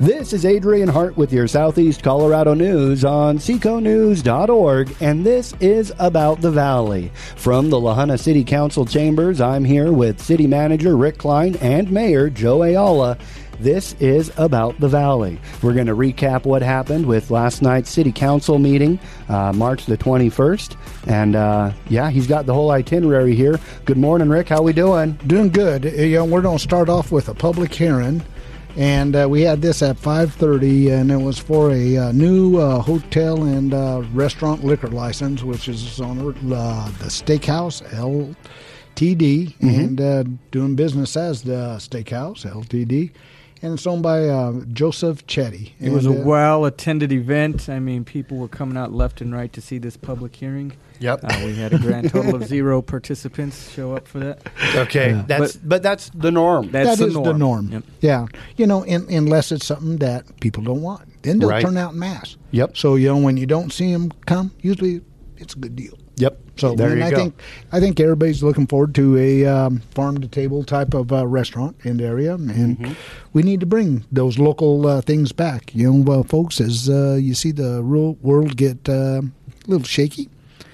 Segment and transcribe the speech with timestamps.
[0.00, 6.40] This is Adrian Hart with your Southeast Colorado news on seconews.org, and this is about
[6.40, 7.12] the Valley.
[7.36, 11.92] From the La Junta City Council chambers, I'm here with City Manager Rick Klein and
[11.92, 13.18] Mayor Joe Ayala.
[13.58, 15.38] This is about the Valley.
[15.60, 18.98] We're going to recap what happened with last night's City Council meeting,
[19.28, 20.76] uh, March the 21st.
[21.08, 23.60] And uh, yeah, he's got the whole itinerary here.
[23.84, 24.48] Good morning, Rick.
[24.48, 25.12] How we doing?
[25.26, 25.84] Doing good.
[25.84, 28.22] You know, we're going to start off with a public hearing
[28.80, 32.80] and uh, we had this at 5.30 and it was for a uh, new uh,
[32.80, 36.22] hotel and uh, restaurant liquor license which is on uh,
[36.98, 38.34] the steakhouse ltd
[38.96, 39.68] mm-hmm.
[39.68, 43.10] and uh, doing business as the steakhouse ltd
[43.60, 44.20] and it's owned by
[44.72, 45.72] joseph chetty.
[45.78, 47.68] It was a well-attended event.
[47.68, 51.20] I mean people were coming out left and right to see this public hearing Yep.
[51.24, 54.46] Uh, we had a grand total of zero participants show up for that.
[54.74, 55.24] Okay, yeah.
[55.26, 56.70] that's but, but, that's the norm.
[56.70, 57.26] That's that the is norm.
[57.26, 57.72] the norm.
[57.72, 57.84] Yep.
[58.00, 61.64] Yeah, you know, in, unless it's something that people don't want, then they'll right.
[61.64, 62.36] turn out in mass.
[62.50, 62.76] Yep.
[62.76, 65.00] So you know, when you don't see them come, usually
[65.38, 65.98] it's a good deal.
[66.16, 66.38] Yep.
[66.58, 67.16] So there you I go.
[67.16, 67.40] think
[67.72, 71.76] I think everybody's looking forward to a um, farm to table type of uh, restaurant
[71.82, 72.92] in the area, and mm-hmm.
[73.32, 75.74] we need to bring those local uh, things back.
[75.74, 79.86] You know, uh, folks, as uh, you see the real world get uh, a little
[79.86, 80.28] shaky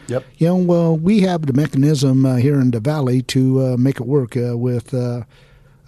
[0.09, 0.25] Yep.
[0.39, 3.97] You know, well, we have the mechanism uh, here in the valley to uh, make
[3.97, 5.23] it work uh, with uh,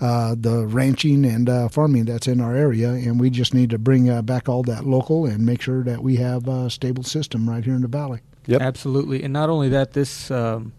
[0.00, 3.78] uh, the ranching and uh, farming that's in our area, and we just need to
[3.78, 7.64] bring back all that local and make sure that we have a stable system right
[7.64, 8.20] here in the valley.
[8.46, 8.62] Yep.
[8.62, 9.22] Absolutely.
[9.22, 10.72] And not only that, this um,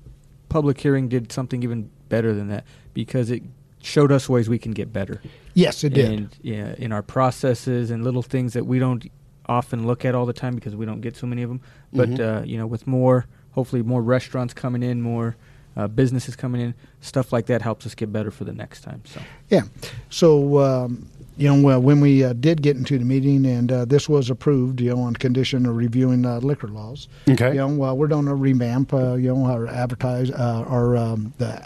[0.50, 3.44] public hearing did something even better than that because it
[3.82, 5.22] showed us ways we can get better.
[5.54, 6.12] Yes, it did.
[6.12, 9.06] And yeah, in our processes and little things that we don't
[9.50, 11.62] often look at all the time because we don't get so many of them.
[11.92, 12.44] But mm-hmm.
[12.44, 15.36] uh, you know, with more, hopefully, more restaurants coming in, more
[15.76, 19.02] uh, businesses coming in, stuff like that helps us get better for the next time.
[19.06, 19.64] So yeah,
[20.10, 20.60] so.
[20.60, 24.10] Um, you know, uh, when we uh, did get into the meeting, and uh, this
[24.10, 27.08] was approved, you know, on condition of reviewing uh, liquor laws.
[27.30, 27.52] Okay.
[27.52, 31.34] You know, well, we're doing a revamp, uh, you know, our advertise, uh, our um,
[31.38, 31.66] the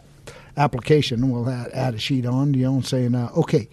[0.58, 1.32] application.
[1.32, 3.68] We'll add, add, a sheet on, you know, saying, okay,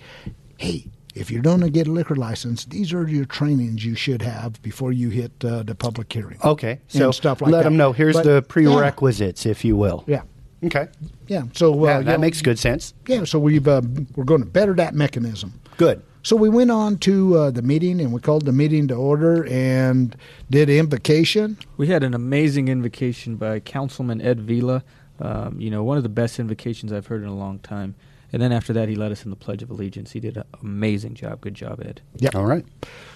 [0.57, 4.23] hey, if you're going to get a liquor license, these are your trainings you should
[4.23, 6.39] have before you hit uh, the public hearing.
[6.45, 7.65] Okay, so stuff like let that.
[7.65, 7.93] them know.
[7.93, 9.51] Here's but, the prerequisites, yeah.
[9.51, 10.05] if you will.
[10.07, 10.23] Yeah.
[10.63, 10.89] Okay.
[11.27, 11.45] Yeah.
[11.55, 12.95] So uh, yeah, that know, makes good sense.
[13.07, 13.25] Yeah.
[13.25, 13.83] So we've uh,
[14.15, 15.59] we're going to better that mechanism.
[15.77, 16.03] Good.
[16.23, 19.47] So we went on to uh, the meeting and we called the meeting to order
[19.47, 20.15] and
[20.51, 21.57] did invocation.
[21.79, 24.85] We had an amazing invocation by Councilman Ed Vila.
[25.19, 27.95] Um, you know, one of the best invocations I've heard in a long time.
[28.33, 30.13] And then after that, he led us in the Pledge of Allegiance.
[30.13, 31.41] He did an amazing job.
[31.41, 32.01] Good job, Ed.
[32.17, 32.31] Yeah.
[32.35, 32.65] All right.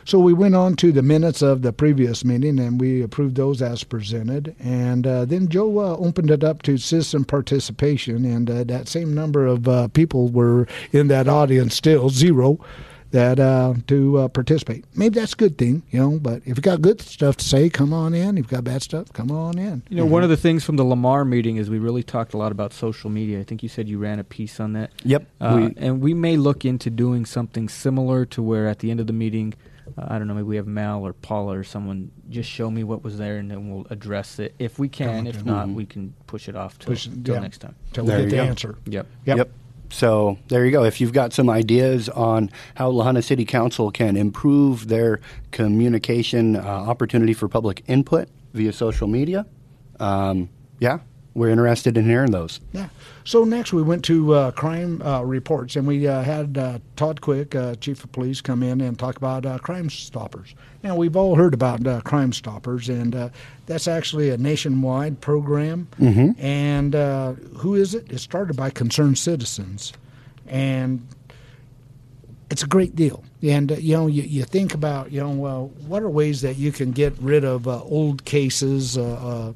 [0.04, 3.62] So we went on to the minutes of the previous meeting and we approved those
[3.62, 4.54] as presented.
[4.58, 9.14] And uh, then Joe uh, opened it up to citizen participation, and uh, that same
[9.14, 12.58] number of uh, people were in that audience still, zero
[13.14, 14.84] that uh, to uh, participate.
[14.94, 16.18] Maybe that's a good thing, you know.
[16.18, 18.36] But if you got good stuff to say, come on in.
[18.36, 19.84] If you got bad stuff, come on in.
[19.88, 20.12] You know, mm-hmm.
[20.12, 22.72] one of the things from the Lamar meeting is we really talked a lot about
[22.72, 23.38] social media.
[23.38, 24.90] I think you said you ran a piece on that.
[25.04, 25.26] Yep.
[25.40, 28.98] Uh, we, and we may look into doing something similar to where at the end
[28.98, 29.54] of the meeting.
[29.96, 30.34] Uh, I don't know.
[30.34, 33.48] Maybe we have Mal or Paula or someone just show me what was there, and
[33.48, 35.28] then we'll address it if we can.
[35.28, 35.76] If not, mm-hmm.
[35.76, 37.38] we can push it off till, till yeah.
[37.38, 37.76] next time.
[37.92, 38.42] Till we get the go.
[38.42, 38.78] answer.
[38.86, 39.06] Yep.
[39.26, 39.36] Yep.
[39.36, 39.50] yep.
[39.94, 40.82] So there you go.
[40.82, 45.20] If you've got some ideas on how La Junta City Council can improve their
[45.52, 49.46] communication uh, opportunity for public input via social media,
[50.00, 50.48] um,
[50.80, 50.98] yeah,
[51.34, 52.60] we're interested in hearing those.
[52.72, 52.88] Yeah.
[53.24, 57.20] So next we went to uh, crime uh, reports, and we uh, had uh, Todd
[57.20, 60.54] Quick, uh, chief of police, come in and talk about uh, Crime Stoppers.
[60.82, 63.32] Now we've all heard about Crime Stoppers, and
[63.66, 65.88] that's actually a nationwide program.
[65.98, 66.40] Mm-hmm.
[66.44, 66.94] And
[67.56, 68.10] who is it?
[68.12, 69.92] It started by concerned citizens,
[70.46, 71.06] and
[72.50, 73.24] it's a great deal.
[73.42, 76.56] And uh, you know, you, you think about you know, well, what are ways that
[76.56, 78.96] you can get rid of uh, old cases?
[78.96, 79.52] Uh,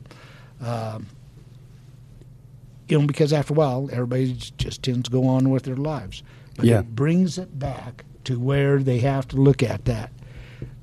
[2.88, 6.22] you know, because after a while, everybody just tends to go on with their lives.
[6.56, 6.80] But yeah.
[6.80, 10.10] it brings it back to where they have to look at that.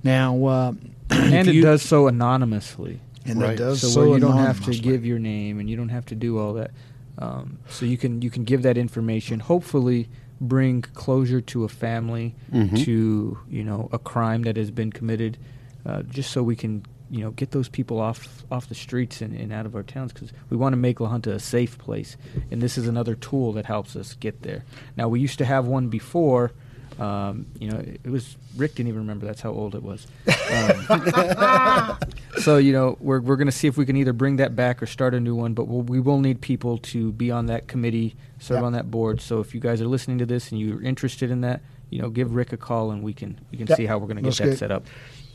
[0.04, 0.74] Now, uh,
[1.10, 3.02] and it you, does so anonymously.
[3.26, 3.52] And right.
[3.52, 5.90] it does so, so where you don't have to give your name and you don't
[5.90, 6.72] have to do all that.
[7.18, 9.40] Um, so you can you can give that information.
[9.40, 10.10] Hopefully,
[10.40, 12.76] bring closure to a family, mm-hmm.
[12.76, 15.38] to you know a crime that has been committed,
[15.86, 16.86] uh, just so we can
[17.16, 20.12] you know get those people off off the streets and, and out of our towns
[20.12, 22.18] because we want to make La Junta a safe place,
[22.52, 24.66] and this is another tool that helps us get there.
[24.98, 26.52] Now we used to have one before.
[27.00, 29.26] Um, you know, it, was Rick didn't even remember.
[29.26, 30.08] That's how old it was.
[30.28, 31.98] Um,
[32.42, 34.82] so you know, we're we're going to see if we can either bring that back
[34.82, 35.54] or start a new one.
[35.54, 38.64] But we'll, we will need people to be on that committee, serve yep.
[38.66, 39.20] on that board.
[39.22, 42.10] So if you guys are listening to this and you're interested in that, you know,
[42.10, 43.76] give Rick a call and we can we can Yeah.
[43.76, 44.86] see how we're going to get Let's that get- set up.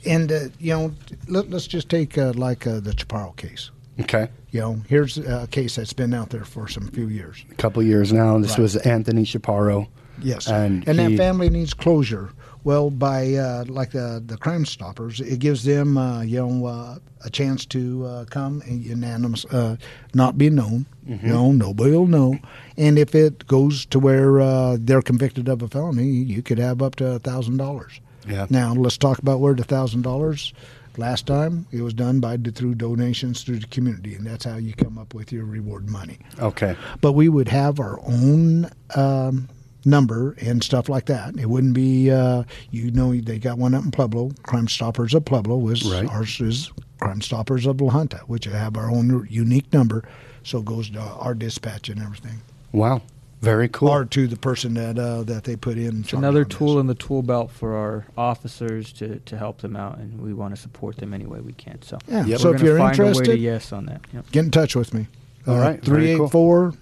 [0.07, 0.93] And uh, you know,
[1.29, 3.71] let, let's just take uh, like uh, the Chaparro case.
[4.01, 4.29] Okay.
[4.51, 7.45] You know, here's a case that's been out there for some few years.
[7.51, 8.39] A couple years now.
[8.39, 8.61] This Right.
[8.61, 9.89] was Anthony Chaparro.
[10.23, 12.31] Yes, And and he- that family needs closure.
[12.63, 16.99] Well, by uh, like the the Crime Stoppers, it gives them uh, you know uh,
[17.25, 19.77] a chance to uh, come and unanimous, uh,
[20.15, 20.85] not be known.
[21.09, 21.27] Mm-hmm.
[21.27, 22.39] You know, nobody will know.
[22.77, 26.83] And if it goes to where uh, they're convicted of a felony, you could have
[26.83, 28.01] up to a thousand dollars.
[28.27, 28.47] Yeah.
[28.51, 30.53] Now let's talk about where the thousand dollars.
[30.97, 34.75] Last time it was done by through donations through the community, and that's how you
[34.75, 36.77] come up with your reward money Okay.
[37.01, 39.49] but we would have our own um,
[39.85, 41.39] number and stuff like that.
[41.39, 45.25] It wouldn't be, uh, you know, they got one up in Pueblo, Crime Stoppers of
[45.25, 45.57] Pueblo.
[45.57, 46.09] Was Right.
[46.09, 46.71] ours is
[47.01, 50.05] Crime Stoppers of La Junta, which have our own unique number,
[50.43, 52.41] so it goes to our dispatch and everything,
[52.73, 53.01] Wow.
[53.41, 53.89] Very cool.
[53.89, 56.01] or to the person that uh, that they put in.
[56.01, 59.97] It's another tool in the tool belt for our officers to, to help them out,
[59.99, 61.81] and we want to support them any way we can.
[61.81, 62.27] So, Yeah.
[62.27, 62.41] Yep.
[62.41, 64.03] So if you're find a way to interested, yes on that.
[64.13, 64.31] Yep.
[64.31, 65.07] get in touch with me.
[65.47, 65.83] All right.
[65.83, 66.29] Very cool.
[66.29, 66.75] 384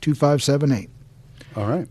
[0.00, 0.90] 2578.
[1.56, 1.88] All right.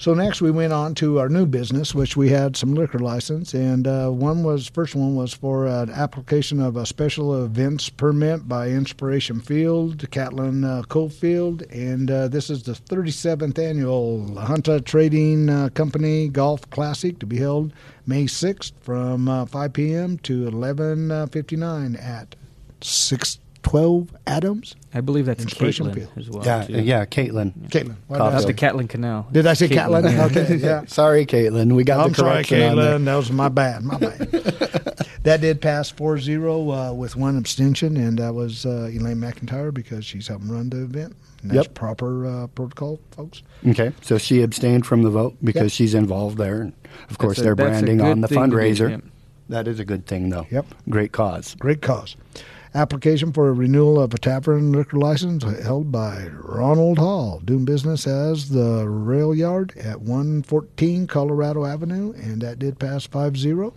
[0.00, 3.52] So next we went on to our new business, which we had some liquor license,
[3.52, 8.46] and uh, one was first one was for an application of a special events permit
[8.46, 15.50] by Inspiration Field, Catlin uh, Coalfield, and uh, this is the 37th annual Junta Trading
[15.50, 17.72] uh, Company Golf Classic to be held
[18.06, 20.18] May 6th from uh, 5 p.m.
[20.18, 22.36] to 11:59 at
[22.82, 24.76] 612 Adams.
[24.94, 26.08] I believe that's Caitlin Field.
[26.16, 26.44] as well.
[26.44, 26.64] yeah.
[26.64, 26.80] too.
[26.80, 27.04] Yeah.
[27.04, 27.52] Caitlin.
[27.68, 28.32] Caitlin, why Coffee.
[28.34, 29.28] Not did the I say- Catlin Canal.
[29.30, 29.74] Did I say Caitlin.
[29.74, 30.04] Catlin?
[30.04, 30.24] Yeah.
[30.42, 30.84] Okay, yeah.
[30.86, 31.72] Sorry, Caitlin.
[31.74, 32.98] We got I'm the sorry, correction on there.
[32.98, 33.04] Caitlin.
[33.04, 33.82] That was my bad.
[33.84, 34.18] My bad.
[35.24, 39.72] that did pass 4 0 uh, with one abstention, and that was uh, Elaine McIntyre
[39.74, 41.14] because she's helping run the event.
[41.44, 41.74] That's Yep.
[41.74, 43.42] proper uh, protocol, folks.
[43.66, 43.92] Okay.
[44.00, 45.72] So she abstained from the vote because Yep.
[45.72, 46.62] she's involved there.
[46.62, 46.72] And
[47.10, 49.02] of course, a- they're branding on the thing to do, fundraiser.
[49.50, 50.46] That is a good thing, though.
[50.50, 50.66] Yep.
[50.88, 51.54] Great cause.
[51.56, 52.16] Great cause.
[52.78, 58.06] Application for a renewal of a tavern liquor license held by Ronald Hall, doing business
[58.06, 63.74] as the Rail Yard at 114 Colorado Avenue, and that did pass 5 0.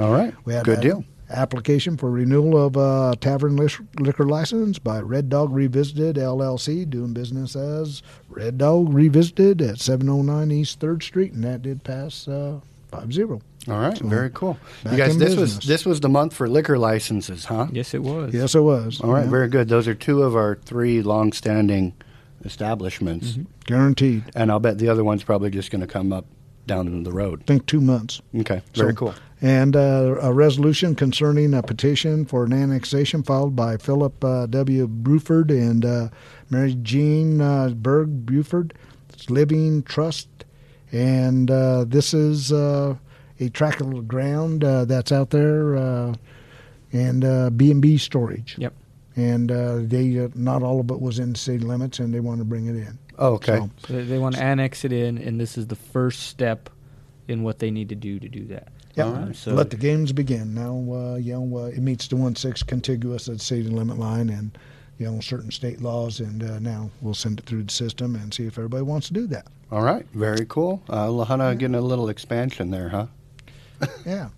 [0.00, 0.34] All right.
[0.44, 1.04] We had Good deal.
[1.30, 7.54] Application for renewal of a tavern liquor license by Red Dog Revisited LLC, doing business
[7.54, 12.58] as Red Dog Revisited at 709 East Third Street, and that did pass uh,
[12.90, 13.40] 5-0.
[13.68, 13.96] All right.
[13.98, 14.58] So, Very cool.
[14.90, 17.66] You guys, in this was this was the month for liquor licenses, huh?
[17.72, 18.32] Yes, it was.
[18.32, 19.00] Yes, it was.
[19.00, 19.24] All right.
[19.24, 19.30] Yeah.
[19.30, 19.68] Very good.
[19.68, 21.94] Those are two of our three long-standing
[22.44, 23.42] establishments, Mm-hmm.
[23.64, 24.24] Guaranteed.
[24.36, 26.26] and I'll bet the other one's probably just going to come up
[26.66, 27.42] down the road.
[27.42, 28.20] I think two months.
[28.38, 28.62] Okay.
[28.74, 29.14] Very So- cool.
[29.42, 34.88] And uh, a resolution concerning a petition for an annexation filed by Philip uh, W.
[34.88, 36.08] Bruford and uh,
[36.48, 38.72] Mary Jean uh, Berg Buford.
[39.28, 40.28] Living Trust.
[40.90, 42.96] And uh, this is uh,
[43.40, 46.14] a tract of ground uh, that's out there uh,
[46.92, 48.56] and uh, B&B storage.
[48.58, 48.72] Yep.
[49.16, 52.38] And uh, they uh, not all of it was in city limits, and they want
[52.40, 52.98] to bring it in.
[53.18, 53.56] Oh, okay.
[53.56, 56.68] So, So they, they want to annex it in, and this is the first step
[57.26, 58.68] in what they need to do to do that.
[58.94, 59.36] Yeah, Um, right.
[59.36, 60.54] so let the games begin.
[60.54, 64.28] Now, uh, you know, uh, it meets the one six contiguous at city limit line,
[64.28, 64.56] and
[64.98, 66.20] you know certain state laws.
[66.20, 69.14] And uh, now we'll send it through the system and see if everybody wants to
[69.14, 69.46] do that.
[69.72, 70.06] All right.
[70.12, 70.82] Very cool.
[70.90, 73.06] Uh, La Junta getting a little expansion there, huh?
[74.06, 74.28] Yeah.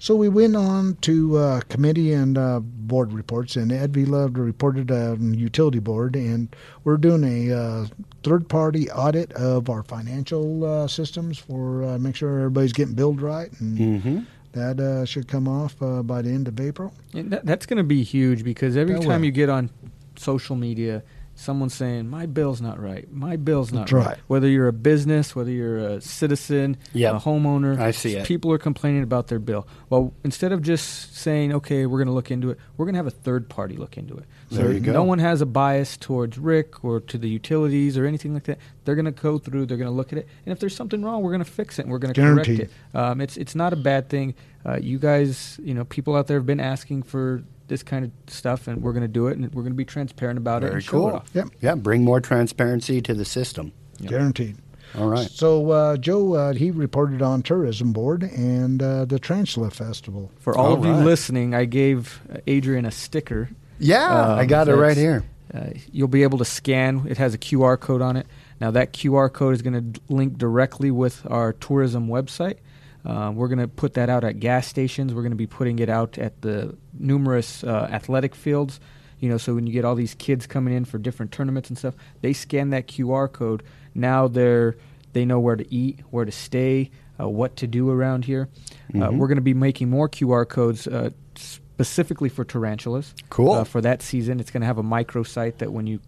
[0.00, 4.04] So we went on to uh, committee and uh, board reports, and Ed V.
[4.04, 7.86] Love reported on utility board, and we're doing a uh,
[8.22, 13.50] third-party audit of our financial uh, systems for uh, make sure everybody's getting billed right,
[13.60, 14.18] and Mm-hmm.
[14.52, 16.94] that uh, should come off uh, by the end of April.
[17.12, 19.26] And that, that's going to be huge because every That time will.
[19.26, 19.68] you get on
[20.16, 21.02] social media,
[21.40, 23.10] someone's saying, My bill's not right.
[23.12, 24.06] My bill's not right.
[24.06, 24.18] right.
[24.26, 27.14] Whether you're a business, whether you're a citizen, Yep.
[27.14, 28.26] a homeowner, I see it.
[28.26, 29.66] people are complaining about their bill.
[29.88, 32.98] Well, instead of just saying, Okay, we're going to look into it, we're going to
[32.98, 34.24] have a third party look into it.
[34.50, 34.92] So There you go.
[34.92, 38.58] no one has a bias towards Rick or to the utilities or anything like that.
[38.84, 41.02] They're going to go through, they're going to look at it, and if there's something
[41.04, 42.70] wrong, we're going to fix it and we're going to correct it.
[42.94, 44.34] Um, it's it's not a bad thing.
[44.66, 48.10] Uh, you guys, you know, people out there have been asking for this kind of
[48.32, 50.66] stuff, and we're going to do it, and we're going to be transparent about it.
[50.66, 51.16] Very and show it cool.
[51.16, 51.30] off.
[51.34, 51.48] Yep.
[51.60, 51.74] Yeah.
[51.74, 53.72] Bring more transparency to the system.
[54.00, 54.10] Yep.
[54.10, 54.56] Guaranteed.
[54.96, 55.28] All right.
[55.30, 60.30] So uh, Joe, uh, he reported on tourism board and uh, the Tarantula Festival.
[60.40, 63.50] For all, All of you listening, I gave uh, Adrian a sticker.
[63.78, 65.24] Yeah, I Um, got it right here.
[65.52, 67.06] Uh, you'll be able to scan.
[67.08, 68.26] It has a QR code on it.
[68.60, 72.56] Now that QR code is going to link directly with our tourism website.
[73.04, 75.14] Uh, we're going to put that out at gas stations.
[75.14, 78.80] We're going to be putting it out at the numerous uh, athletic fields.
[79.20, 81.78] You know, so when you get all these kids coming in for different tournaments and
[81.78, 83.62] stuff, they scan that QR code.
[83.94, 84.76] Now they're
[85.14, 88.48] they know where to eat, where to stay, uh, what to do around here.
[88.94, 89.16] Uh, Mhm.
[89.18, 93.14] we're going to be making more QR codes uh, specifically for tarantulas.
[93.30, 93.52] Cool.
[93.52, 96.00] Uh, for that season, it's going to have a microsite that when you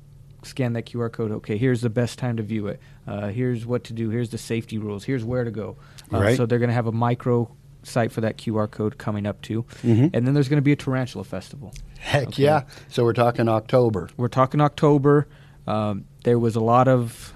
[0.42, 2.80] scan that QR code, okay, here's the best time to view it.
[3.06, 4.10] Uh, here's what to do.
[4.10, 5.04] Here's the safety rules.
[5.04, 5.76] Here's where to go.
[6.12, 6.36] Uh, Right.
[6.36, 7.50] So they're going to have a micro
[7.82, 9.64] site for that QR code coming up too.
[9.82, 10.10] Mhm.
[10.14, 11.72] And then there's going to be a tarantula festival.
[11.98, 12.42] Heck Okay.
[12.44, 12.62] yeah!
[12.88, 14.08] So we're talking October.
[14.16, 15.28] We're talking October.
[15.66, 17.32] Um, there was a lot of,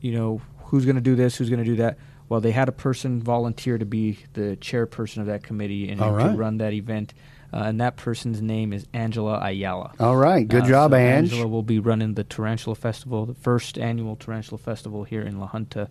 [0.00, 1.98] you know, who's going to do this, who's going to do that.
[2.28, 6.16] Well, they had a person volunteer to be the chairperson of that committee and All
[6.18, 7.14] to run that event.
[7.50, 9.92] Uh, and that person's name is Angela Ayala.
[9.98, 11.32] All right, good Uh, job, so Ange.
[11.32, 15.46] Angela will be running the Tarantula Festival, the first annual Tarantula Festival here in La
[15.46, 15.88] Junta.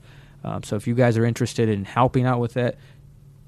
[0.48, 2.77] Um, so if you guys are interested in helping out with that,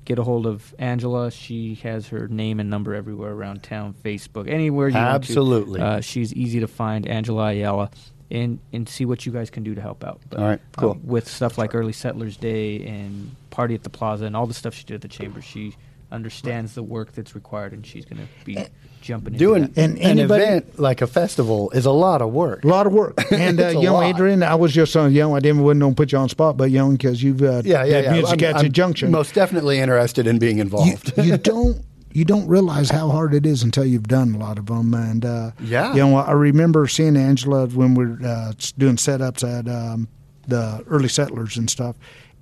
[0.05, 1.31] get a hold of Angela.
[1.31, 5.79] She has her name and number everywhere around town, Facebook, anywhere you Absolutely.
[5.79, 5.97] want to.
[5.97, 7.89] Uh, she's easy to find, Angela Ayala,
[8.29, 10.19] and and see what you guys can do to help out.
[10.29, 10.91] But, All right, cool.
[10.91, 14.53] um, with stuff like Early Settlers Day and Party at the Plaza and all the
[14.53, 15.75] stuff she did at the chamber, she
[16.11, 18.57] understands the work that's required, and she's going to be
[19.01, 19.77] jumping into Doing that.
[19.77, 22.63] And an anybody- event like a festival is a lot of work.
[22.63, 23.15] A lot of work.
[23.31, 24.05] And, uh, It's a you know, lot.
[24.05, 26.25] Adrian, I was just, uh, you know, I didn't, wouldn't want to put you on
[26.25, 28.13] the spot, but, young because you've uh, Yeah, yeah, had yeah.
[28.13, 29.11] music I'm- at the junction.
[29.11, 31.13] Most definitely interested in being you, involved.
[31.17, 34.65] you don't you don't realize how hard it is until you've done a lot of
[34.65, 34.95] them.
[34.95, 35.93] And uh, Yeah.
[35.93, 40.07] you know, I remember seeing Angela when we are uh, doing setups at um,
[40.47, 41.95] the early settlers and stuff,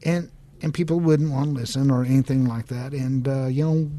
[0.03, 2.93] and and people wouldn't want to listen or anything like that.
[2.93, 3.91] And uh, you know,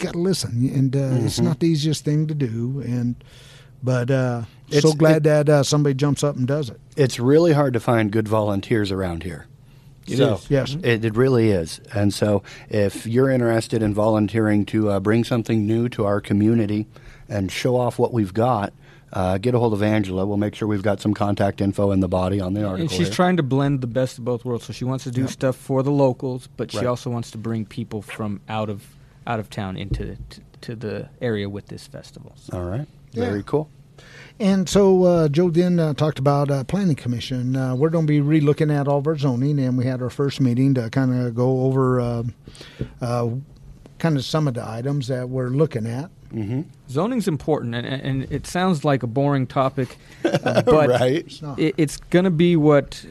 [0.00, 1.44] got to listen, and uh, it's Mm-hmm.
[1.44, 2.80] not the easiest thing to do.
[2.84, 3.16] And
[3.82, 6.80] but uh, It's- so glad that uh, somebody jumps up and does it.
[6.96, 9.46] it's really hard to find good volunteers around here.
[10.06, 10.50] It so, is.
[10.50, 10.76] Yes.
[10.82, 11.80] It, it really is.
[11.94, 16.86] And so, if you're interested in volunteering to uh, bring something new to our community
[17.28, 18.72] and show off what we've got,
[19.12, 20.24] uh, get a hold of Angela.
[20.26, 22.82] We'll make sure we've got some contact info in the body on the article.
[22.82, 23.14] And she's here.
[23.14, 24.64] trying to blend the best of both worlds.
[24.64, 26.86] So she wants to do stuff for the locals, but she Right.
[26.86, 28.84] also wants to bring people from out of
[29.26, 32.32] out of town into to, to the area with this festival.
[32.36, 32.86] So All right.
[33.12, 33.26] Yeah.
[33.26, 33.70] Very cool.
[34.38, 37.54] And so uh, Joe then uh, talked about uh, planning commission.
[37.56, 40.08] Uh, we're going to be re-looking at all of our zoning, and we had our
[40.08, 42.22] first meeting to kind of go over uh,
[43.02, 43.28] uh,
[43.98, 46.10] kind of some of the items that we're looking at.
[46.32, 46.62] Mm-hmm.
[46.88, 51.26] zoning's important, and, and it sounds like a boring topic, uh, but right.
[51.26, 53.04] It's it, it's going to be what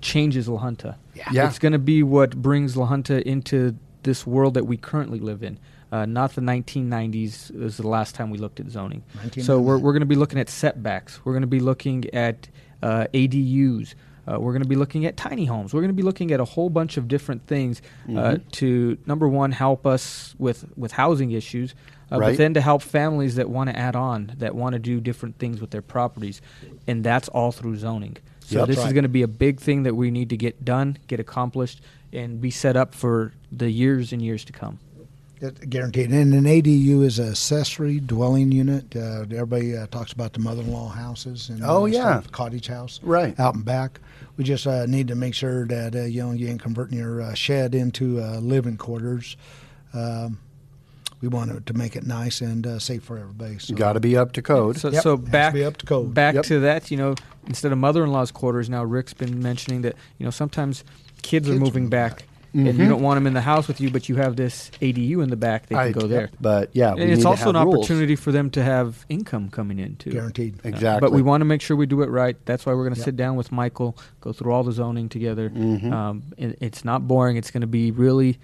[0.00, 0.96] changes La Junta.
[1.14, 1.46] Yeah.
[1.46, 5.42] It's going to be what brings La Junta into this world that we currently live
[5.42, 5.58] in.
[5.90, 9.02] Uh, not the 1990s is the last time we looked at zoning.
[9.42, 11.20] So we're, we're going to be looking at setbacks.
[11.24, 12.48] We're going to be looking at
[12.82, 13.94] uh, ADUs.
[14.26, 15.74] Uh, we're going to be looking at tiny homes.
[15.74, 18.50] We're going to be looking at a whole bunch of different things uh, Mhm.
[18.52, 21.74] to number one help us with with housing issues,
[22.10, 22.28] uh, Right.
[22.30, 25.38] but then to help families that want to add on, that want to do different
[25.38, 26.40] things with their properties,
[26.86, 28.16] and that's all through zoning.
[28.40, 28.68] So Yep.
[28.68, 31.18] this is going to be a big thing that we need to get done, get
[31.18, 31.80] accomplished,
[32.12, 34.78] and be set up for the years and years to come.
[35.40, 36.10] It- guaranteed.
[36.12, 38.94] And an ADU is a accessory dwelling unit.
[38.94, 42.20] Uh, everybody uh, talks about the mother-in-law houses and Oh, yeah.
[42.20, 43.38] stuff, cottage house, Right.
[43.40, 44.00] out and back.
[44.36, 47.20] We just uh, need to make sure that uh, you know you ain't converting your
[47.20, 49.36] uh, shed into uh, living quarters.
[49.92, 50.38] Um,
[51.20, 53.58] we want it to make it nice and uh, safe for everybody.
[53.58, 53.74] So.
[53.74, 54.76] Got to be up to code.
[54.78, 56.14] So, Yep, so has to back be up to code.
[56.14, 56.44] back Yep.
[56.46, 57.14] to that, you know,
[57.46, 60.82] instead of mother-in-law's quarters, now Rick's been mentioning that you know sometimes
[61.22, 62.24] kids, are moving move back,
[62.54, 62.68] Mhm.
[62.68, 65.22] and you don't want them in the house with you, but you have this ADU
[65.22, 66.28] in the back; they can I- go there.
[66.40, 67.76] But yeah, it's also an rules.
[67.76, 70.10] opportunity for them to have income coming in too.
[70.10, 70.56] guaranteed.
[70.64, 71.00] Exactly.
[71.00, 72.36] But we want to make sure we do it right.
[72.44, 73.04] That's why we're going to Yep.
[73.06, 75.48] sit down with Michael, go through all the zoning together.
[75.50, 75.90] Mhm.
[75.92, 77.36] Um, and it's not boring.
[77.38, 78.38] It's going to be really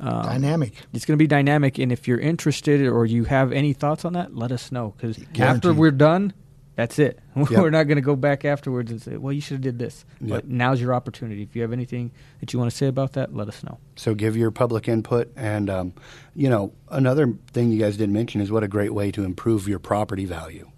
[0.00, 0.74] um, Dynamic.
[0.94, 1.76] It's going to be dynamic.
[1.78, 4.94] And if you're interested or you have any thoughts on that, let us know.
[4.96, 6.32] Because after we're done,
[6.78, 7.18] that's it.
[7.36, 7.50] Yep.
[7.50, 10.04] We're not going to go back afterwards and say, "Well, you should have did this."
[10.20, 10.30] Yep.
[10.30, 11.42] But now's your opportunity.
[11.42, 13.78] If you have anything that you want to say about that, let us know.
[13.96, 15.92] So give your public input, and um,
[16.34, 19.68] you know another thing you guys didn't mention is what a great way to improve
[19.68, 20.68] your property value.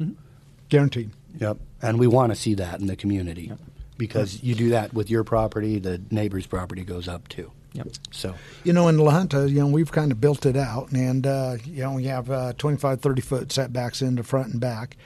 [0.69, 1.11] Guaranteed.
[1.39, 3.59] Yep, and we want to see that in the community Yep.
[3.99, 7.53] because you do that with your property, the neighbor's property goes up too.
[7.73, 7.89] Yep.
[8.11, 11.27] So You know, in La Junta, you know, we've kind of built it out, and
[11.27, 14.97] uh, you know, we have uh, 25, 30 foot setbacks in the front and back,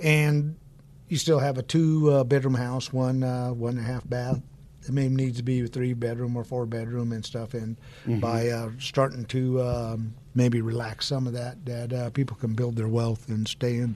[0.00, 0.56] and
[1.08, 4.40] you still have a two uh, bedroom house, one uh, one and a half bath.
[4.82, 7.52] It maybe needs to be a three bedroom or four bedroom and stuff.
[7.52, 7.76] And
[8.06, 12.76] by uh, starting to um, maybe relax some of that, that uh, people can build
[12.76, 13.94] their wealth and stay in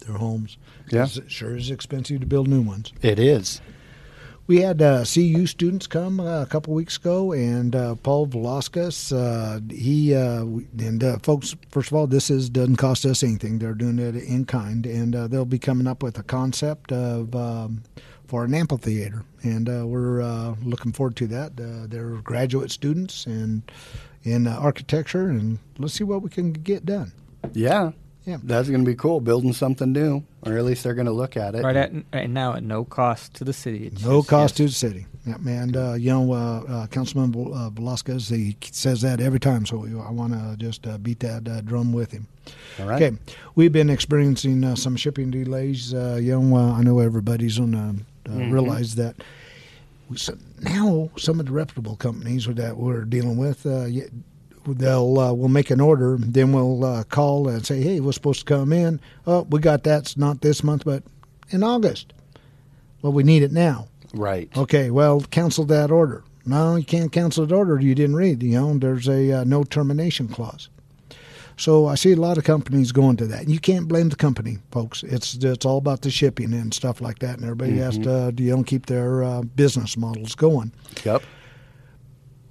[0.00, 0.58] their homes.
[0.90, 1.06] Yeah.
[1.06, 2.92] it sure is expensive to build new ones.
[3.00, 3.62] it is.
[4.46, 9.12] We had uh, CU students come uh, a couple weeks ago, and uh, Paul Velasquez.
[9.12, 10.42] Uh, he uh,
[10.78, 11.56] and uh, folks.
[11.70, 13.58] First of all, this is doesn't cost us anything.
[13.58, 17.82] They're doing it in kind, and they'll be coming up with a concept of um,
[18.28, 20.22] for an amphitheater, and we're
[20.62, 21.56] looking forward to that.
[21.90, 23.62] They're graduate students and
[24.22, 27.12] in architecture, and let's see what we can get done.
[27.52, 27.92] Yeah.
[28.26, 28.38] Yeah.
[28.42, 31.36] That's going to be cool, building something new, or at least they're going to look
[31.36, 31.62] at it.
[31.62, 33.86] Right at and now at no cost to the city.
[33.86, 34.56] It's No just- cost yes.
[34.56, 35.06] to the city.
[35.24, 39.64] Yeah, and uh, you know, uh, uh, Councilman uh, Velasquez, he says that every time,
[39.66, 42.26] so I want to just uh, beat that uh, drum with him.
[42.80, 43.00] All right.
[43.02, 43.16] Okay,
[43.56, 45.92] we've been experiencing uh, some shipping delays.
[45.94, 47.92] Uh, you know, uh, I know everybody's on uh,
[48.28, 48.52] uh, Mhm.
[48.52, 49.16] realize that.
[50.14, 54.08] So now, some of the reputable companies that we're dealing with, uh, y-
[54.74, 58.40] they'll uh, we'll make an order, then we'll uh, call and say, "Hey, we're supposed
[58.40, 59.00] to come in.
[59.26, 60.02] Oh, we got that.
[60.02, 61.02] It's not this month, but
[61.50, 62.12] in August.
[63.02, 63.88] Well, we need it now.
[64.14, 64.50] Right.
[64.56, 66.24] Okay, well, cancel that order.
[66.44, 67.78] No, you can't cancel that order.
[67.80, 68.42] You didn't read.
[68.42, 70.68] You know, there's a uh, no termination clause.
[71.58, 73.42] So I see a lot of companies going to that.
[73.42, 75.02] And you can't blame the company, folks.
[75.02, 78.56] It's it's all about the shipping and stuff like that, and everybody has to you
[78.56, 80.72] know keep their uh, business models going.
[81.04, 81.22] Yep.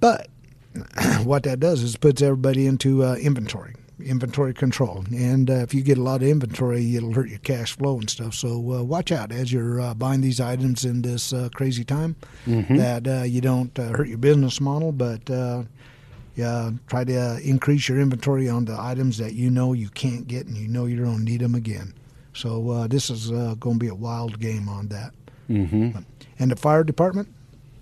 [0.00, 0.28] But
[1.24, 5.04] what that does is puts everybody into uh, inventory, inventory control.
[5.14, 8.08] And uh, if you get a lot of inventory, it'll hurt your cash flow and
[8.10, 8.34] stuff.
[8.34, 12.16] So uh, watch out as you're uh, buying these items in this uh, crazy time
[12.46, 15.64] that uh, you don't uh, hurt your business model, but uh,
[16.36, 20.28] yeah, try to uh, increase your inventory on the items that you know you can't
[20.28, 21.94] get and you know you don't need them again.
[22.34, 25.14] So uh, this is uh, going to be a wild game on that.
[25.48, 25.98] Mm-hmm.
[26.38, 27.28] And the fire department,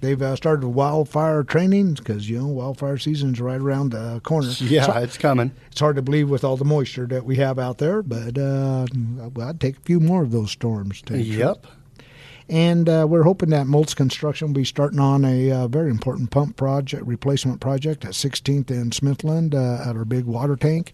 [0.04, 4.50] they've uh, started wildfire training because you know wildfire season's right around the corner.
[4.61, 5.50] Yeah, So it's coming.
[5.70, 8.87] it's hard to believe with all the moisture that we have out there, but uh,
[9.42, 11.00] I'd take a few more of those storms.
[11.02, 11.56] to tell you the truth.
[11.62, 11.66] Yep.
[12.46, 16.30] And uh, we're hoping that Moltz Construction will be starting on a uh, very important
[16.30, 20.92] pump project, replacement project at 16th and Smithland uh, at our big water tank.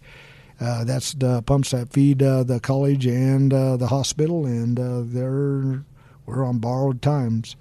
[0.61, 5.01] Uh, that's the pumps that feed uh, the college and uh, the hospital, and uh,
[5.03, 5.83] they're
[6.25, 7.55] we're on borrowed times.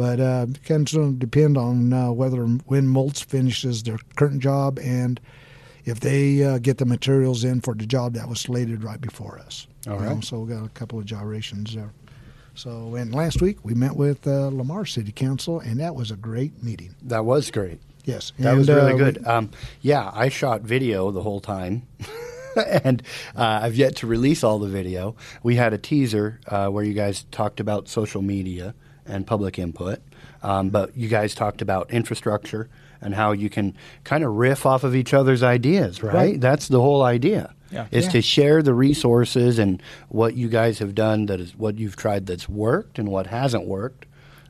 [0.00, 4.78] But uh, it's going to depend on uh, whether when Moltz finishes their current job
[4.78, 5.20] and
[5.84, 9.38] if they uh, get the materials in for the job that was slated right before
[9.38, 9.66] us.
[9.86, 11.92] All know, so we got a couple of gyrations there.
[12.54, 16.16] So, and last week we met with uh, Lamar City Council, and that was a
[16.16, 16.94] great meeting.
[17.02, 17.78] That was great.
[18.06, 19.26] Yes, That and, was really uh, good.
[19.26, 19.50] Um,
[19.82, 21.82] yeah, I shot video the whole time.
[22.56, 23.02] and
[23.36, 25.14] uh, I've yet to release all the video.
[25.42, 28.74] We had a teaser uh, where you guys talked about social media
[29.10, 29.98] and public input,
[30.42, 32.68] um, but you guys talked about infrastructure
[33.02, 36.14] and how you can kind of riff off of each other's ideas, right?
[36.14, 36.40] Right.
[36.40, 37.54] That's the whole idea.
[37.70, 37.86] Yeah.
[37.90, 38.10] Is Yeah.
[38.12, 42.26] to share the resources and what you guys have done that is what you've tried
[42.26, 44.06] that's worked and what hasn't worked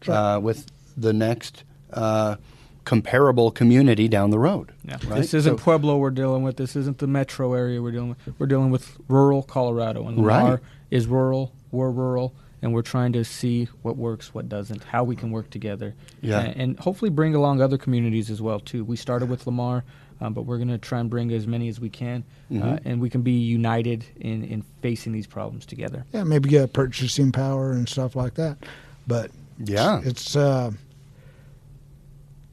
[0.06, 0.34] right.
[0.36, 2.36] uh, with the next uh,
[2.84, 4.72] comparable community down the road.
[4.84, 4.96] Yeah.
[5.06, 5.20] Right?
[5.20, 6.56] This isn't So- Pueblo we're dealing with.
[6.56, 8.34] This isn't the metro area we're dealing with.
[8.38, 10.06] We're dealing with rural Colorado.
[10.08, 10.42] And Right.
[10.42, 11.52] Lamar is rural.
[11.70, 12.32] We're rural.
[12.62, 15.94] And we're trying to see what works, what doesn't, how we can work together.
[16.20, 16.40] Yeah.
[16.40, 18.84] And, and hopefully bring along other communities as well, too.
[18.84, 19.82] We started with Lamar,
[20.20, 22.22] um, but we're going to try and bring as many as we can.
[22.50, 22.80] Uh, Mhm.
[22.84, 26.04] and we can be united in, in facing these problems together.
[26.12, 28.58] yeah, maybe get purchasing power and stuff like that.
[29.06, 29.30] But
[29.64, 30.00] Yeah.
[30.04, 30.72] it's uh,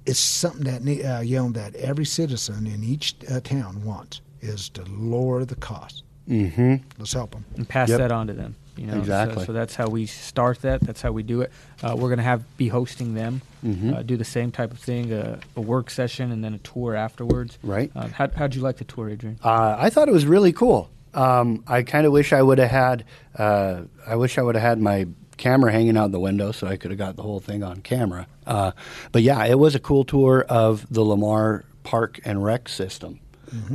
[0.05, 4.21] it's something that ne- uh, you know that every citizen in each uh, town wants
[4.41, 6.03] is to lower the cost.
[6.29, 6.75] Mm-hmm.
[6.97, 7.43] Let's help them.
[7.55, 7.97] and pass Yep.
[7.99, 8.55] that on to them.
[8.77, 9.45] You know, So- Exactly.
[9.45, 10.81] So, that's how we start that.
[10.81, 11.51] That's how we do it.
[11.83, 13.95] Uh, we're going to have be hosting them, Mhm.
[13.97, 16.95] uh, do the same type of thing, uh, a work session and then a tour
[16.95, 17.57] afterwards.
[17.63, 17.91] Right.
[17.95, 19.37] Uh, how how'd you like the tour, Adrian?
[19.43, 20.89] Uh, I thought it was really cool.
[21.13, 23.03] Um, I kind of wish I would have had.
[23.37, 26.77] Uh, I wish I would have had my camera hanging out the window so I
[26.77, 28.27] could have got the whole thing on camera.
[28.45, 28.71] Uh,
[29.11, 33.19] but yeah, it was a cool tour of the Lamar Park and Rec system,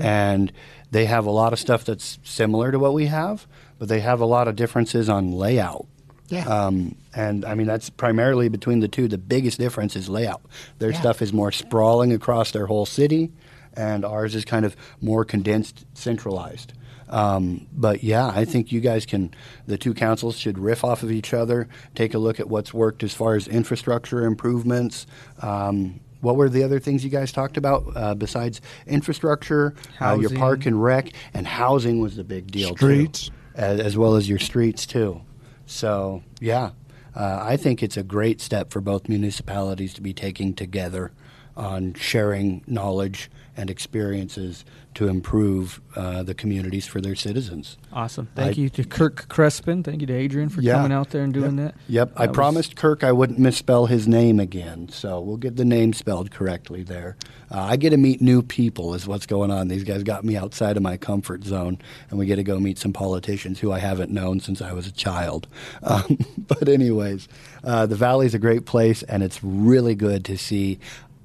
[0.01, 0.53] and
[0.93, 4.21] they have a lot of stuff that's similar to what we have, but they have
[4.21, 5.87] a lot of differences on layout.
[6.29, 6.45] Yeah.
[6.47, 9.09] Um, and I mean, that's primarily between the two.
[9.09, 10.43] The biggest difference is layout.
[10.79, 11.01] Their Yeah.
[11.01, 13.33] stuff is more sprawling across their whole city,
[13.75, 16.73] and ours is kind of more condensed, centralized.
[17.09, 19.35] Um, but yeah, I think you guys can,
[19.67, 23.03] the two councils should riff off of each other, take a look at what's worked
[23.03, 25.07] as far as infrastructure improvements.
[25.43, 30.31] Um, what were the other things you guys talked about uh, besides infrastructure, uh, your
[30.31, 33.27] park and rec, and housing was the big deal Streets.
[33.27, 35.21] too, as, as well as your streets too.
[35.67, 36.71] So yeah,
[37.15, 41.13] uh, I think it's a great step for both municipalities to be taking together
[41.57, 47.79] on sharing knowledge and experiences to improve uh, the communities for their citizens.
[47.93, 48.29] Awesome.
[48.35, 49.83] Thank I- you to Kirk Crespin.
[49.85, 50.75] Thank you to Adrian for Yeah.
[50.75, 51.75] coming out there and doing Yep.
[51.75, 51.81] that.
[51.89, 55.65] Yep, I was- promised Kirk I wouldn't misspell his name again, so we'll get the
[55.65, 57.17] name spelled correctly there.
[57.51, 59.69] Uh, I get to meet new people, is what's going on.
[59.69, 61.79] These guys got me outside of my comfort zone,
[62.11, 64.87] and we get to go meet some politicians who I haven't known since I was
[64.87, 65.47] a child.
[65.83, 66.17] Um,
[66.49, 67.29] but, anyways,
[67.65, 70.79] uh, the Valley's a great place, and it's really good to see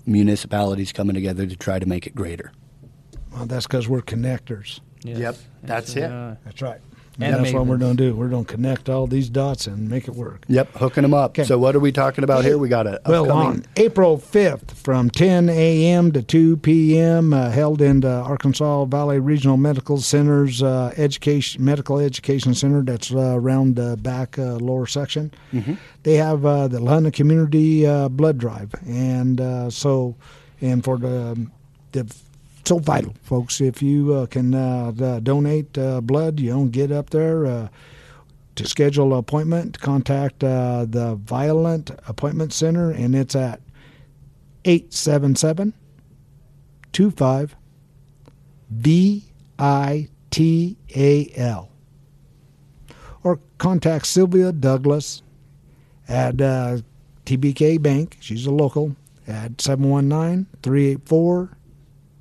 [0.08, 2.52] municipalities coming together to try to make it greater.
[3.34, 4.80] Well, that's because we're connectors.
[5.04, 5.17] Yes.
[5.20, 6.38] Yep, that's Yes, it.
[6.46, 6.82] That's right.
[7.19, 8.15] And that's what we're going to do.
[8.15, 10.43] We're going to connect all these dots and make it work.
[10.47, 11.32] Yep, hooking them up.
[11.32, 11.45] Okay.
[11.45, 12.58] So, what are we talking about here?
[12.58, 16.12] We got a Well, on April 5th from 10 a.m.
[16.12, 21.97] to 2 p.m., uh, held in the Arkansas Valley Regional Medical Center's uh, education medical
[21.99, 25.32] education center that's uh, around the back uh, lower section.
[26.03, 30.15] They have uh, the La Junta Community uh, Blood Drive, and uh, so
[30.62, 31.47] and for the
[31.93, 32.13] the
[32.67, 33.62] so vital, folks.
[33.62, 37.45] If you uh, can uh, the donate uh, blood, you don't get up there.
[37.45, 37.67] Uh,
[38.56, 43.62] to schedule an appointment, contact uh, the Vitalant Appointment Center, and it's at
[44.65, 45.73] 877
[46.91, 47.56] 25
[48.71, 49.23] V
[49.60, 51.69] I T A L.
[53.23, 55.21] Or contact Sylvia Douglas
[56.08, 58.95] at TBK Bank, she's a local,
[59.27, 61.57] at 719 384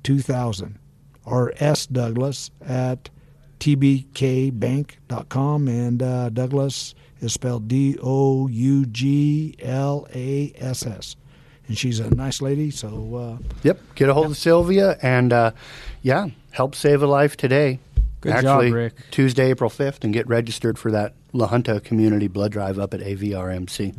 [0.07, 0.79] 2000.
[1.25, 1.85] Or S.
[1.87, 3.09] Douglas at
[3.59, 11.17] tbkbank.com and uh, Douglas is spelled D O U G L A S S.
[11.67, 13.81] And she's a nice lady, so uh, Yep.
[13.95, 15.51] Get a hold of Sylvia and uh,
[16.01, 17.79] yeah, help save a life today.
[18.21, 18.93] Good job, Actually, Rick.
[19.11, 23.01] Tuesday, April 5th, and get registered for that La Junta Community Blood Drive up at
[23.01, 23.93] AVRMC.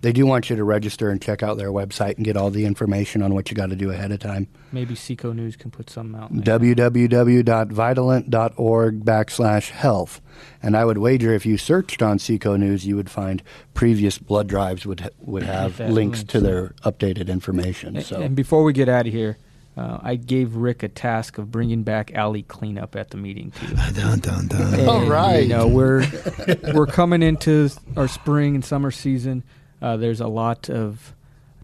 [0.00, 2.64] They do want you to register and check out their website and get all the
[2.64, 4.48] information on what you got to do ahead of time.
[4.72, 6.32] Maybe Seco News can put something out.
[6.32, 6.58] there.
[6.58, 10.20] www.vitalant.org backslash health.
[10.62, 13.42] And I would wager if you searched on Seco News, you would find
[13.74, 16.22] previous blood drives would ha- would have links links.
[16.24, 17.96] to their updated information.
[17.96, 19.36] And- So And before we get out of here,
[19.76, 23.74] uh, I gave Rick a task of bringing back alley cleanup at the meeting too.
[23.94, 24.74] dun dun dun.
[24.74, 25.42] And, right.
[25.42, 26.04] You know, we're
[26.74, 29.44] we're coming into our spring and summer season.
[29.80, 31.14] Uh, there's a lot of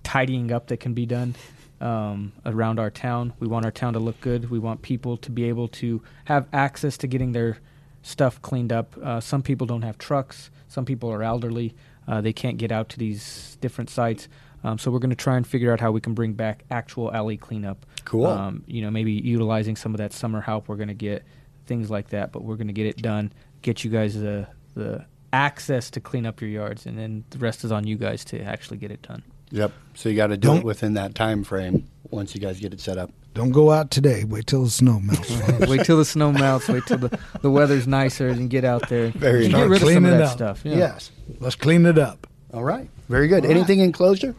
[0.02, 1.34] tidying up that can be done
[1.80, 3.32] um, around our town.
[3.40, 4.50] We want our town to look good.
[4.50, 7.58] We want people to be able to have access to getting their
[8.02, 8.96] stuff cleaned up.
[9.02, 10.50] Uh, some people don't have trucks.
[10.68, 11.74] Some people are elderly.
[12.06, 14.28] Uh, they can't get out to these different sites.
[14.62, 17.12] Um, so we're going to try and figure out how we can bring back actual
[17.12, 17.84] alley cleanup.
[18.04, 18.26] Cool.
[18.26, 21.24] Um, you know, maybe utilizing some of that summer help we're going to get,
[21.66, 22.32] things like that.
[22.32, 26.24] But we're going to get it done, get you guys the the access to clean
[26.26, 29.02] up your yards, and then the rest is on you guys to actually get it
[29.02, 29.22] done.
[29.50, 29.72] Yep.
[29.94, 32.72] So you got to do Don't- it within that time frame once you guys get
[32.72, 33.10] it set up.
[33.34, 34.22] Don't go out today.
[34.22, 35.28] Wait till the snow melts.
[35.68, 36.68] wait till the snow melts.
[36.68, 39.08] Wait till the, the weather's nicer and get out there.
[39.10, 39.62] Very and nice.
[39.62, 40.32] get rid of some Clean of it that up.
[40.32, 40.60] stuff.
[40.64, 40.76] Yeah.
[40.76, 41.10] Yes.
[41.40, 42.28] Let's clean it up.
[42.52, 42.88] All right.
[43.08, 43.42] Very good.
[43.42, 43.56] All right.
[43.56, 44.36] Anything in closure?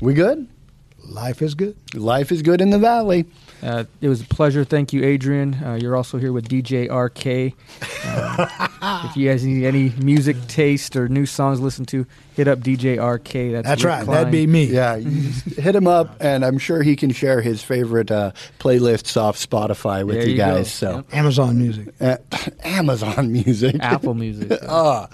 [0.00, 0.48] We good?
[1.04, 1.76] Life is good.
[1.94, 3.24] Life is good in the valley.
[3.62, 4.64] Uh, it was a pleasure.
[4.64, 5.54] Thank you, Adrian.
[5.54, 7.54] Uh, you're also here with DJ RK.
[8.82, 12.48] Uh, if you guys need any music taste or new songs to listen to, hit
[12.48, 13.52] up DJ RK.
[13.52, 14.04] That's, That's Rick right.
[14.04, 14.16] Klein.
[14.16, 14.64] That'd be me.
[14.64, 14.96] Yeah,
[15.56, 20.04] hit him up, and I'm sure he can share his favorite uh, playlists off Spotify
[20.04, 20.56] with There you you go.
[20.56, 20.72] guys.
[20.72, 21.94] So, Amazon Music.
[22.00, 22.16] Uh,
[22.64, 24.50] Amazon Music, Apple Music.
[24.68, 25.08] ah,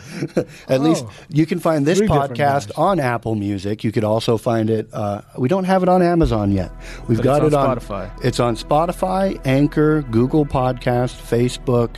[0.68, 1.12] at least Oh.
[1.28, 3.84] you can find this Three podcast on Apple Music.
[3.84, 4.88] You could also find it.
[4.94, 6.72] Uh, we don't have it on Amazon yet.
[7.06, 8.24] We've But got it's it on on Spotify.
[8.24, 11.96] It's on Spotify, Anchor, Google Podcast, Facebook,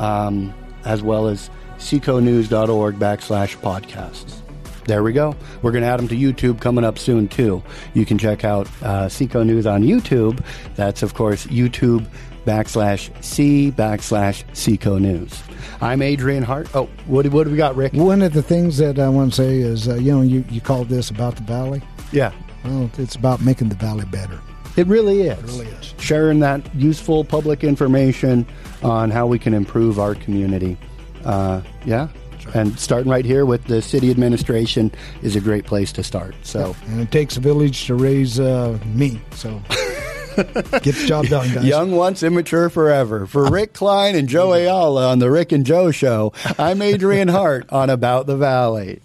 [0.00, 0.54] um,
[0.84, 4.36] as well as seconews.org backslash podcasts.
[4.84, 5.36] There we go.
[5.62, 7.62] We're going to add them to YouTube coming up soon, too.
[7.94, 10.44] You can check out uh, Seco News on YouTube.
[10.74, 12.06] That's, of course, YouTube
[12.46, 15.42] backslash C backslash Seco News.
[15.80, 16.68] I'm Adrian Hart.
[16.74, 17.92] Oh, what, what do we got, Rick?
[17.92, 20.60] One of the things that I want to say is, uh, you know, you, you
[20.60, 21.82] called this about the valley.
[22.12, 22.32] Yeah,
[22.64, 24.40] Well, it's about making the valley better.
[24.76, 25.42] It really is.
[25.42, 25.94] really is.
[25.98, 28.46] Sharing that useful public information
[28.82, 30.76] on how we can improve our community.
[31.24, 32.08] Uh, yeah.
[32.54, 34.90] And starting right here with the city administration
[35.22, 36.34] is a great place to start.
[36.42, 39.20] So, And it takes a village to raise uh, me.
[39.34, 39.60] So
[40.36, 41.64] get the job done, guys.
[41.64, 43.26] young once, immature forever.
[43.26, 47.70] For Rick Klein and Joe Ayala on the Rick and Joe Show, I'm Adrian Hart
[47.70, 49.00] on About the Valley.